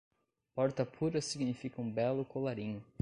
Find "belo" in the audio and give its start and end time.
1.87-2.25